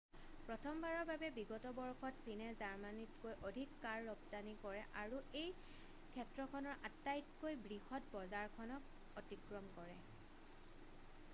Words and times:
প্ৰথমবাৰৰ 0.45 1.01
বাবে 1.07 1.27
বিগত 1.33 1.71
বৰ্ষত 1.79 2.21
চীনে 2.23 2.45
জাৰ্মানীতকৈ 2.61 3.35
অধিক 3.49 3.75
কাৰ 3.83 4.01
ৰপ্তানি 4.07 4.55
কৰে 4.63 4.79
আৰু 5.01 5.19
এই 5.41 5.51
ক্ষেত্ৰখনৰ 5.59 6.89
আটাইতকৈ 6.89 7.59
বৃহৎ 7.67 8.09
বজাৰখনক 8.15 9.21
অতিক্ৰম 9.23 9.69
কৰে 9.77 9.99